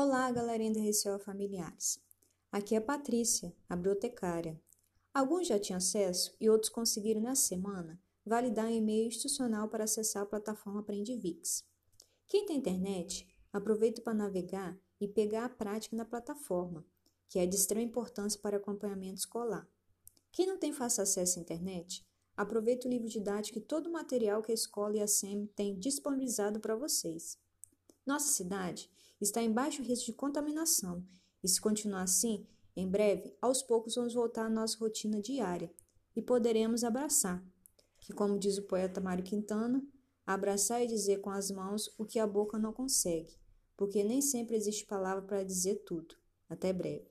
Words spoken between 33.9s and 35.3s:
vamos voltar à nossa rotina